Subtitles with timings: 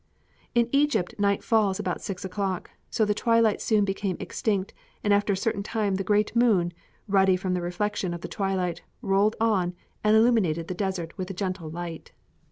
[0.55, 5.33] In Egypt night falls about six o'clock, so the twilight soon became extinct and after
[5.33, 6.73] a certain time the great moon,
[7.07, 11.35] ruddy from the reflection of the twilight, rolled on and illuminated the desert with a
[11.35, 12.13] gentle light.